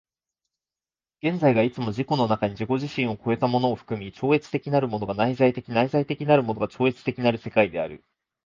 [1.21, 8.03] 現在がいつも自己の中に自己自身を越えたものを含み、超越的なるものが内在的、内在的なるものが超越的なる世界である。